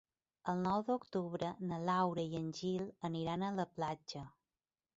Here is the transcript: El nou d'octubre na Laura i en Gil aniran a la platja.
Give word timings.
El 0.53 0.61
nou 0.61 0.85
d'octubre 0.87 1.49
na 1.73 1.79
Laura 1.89 2.25
i 2.31 2.35
en 2.41 2.47
Gil 2.61 2.89
aniran 3.11 3.47
a 3.49 3.53
la 3.61 3.69
platja. 3.77 4.27